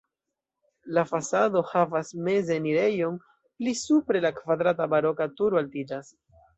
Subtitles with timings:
[0.97, 3.21] La fasado havas meze enirejon,
[3.61, 6.15] pli supre la kvadrata baroka turo altiĝas.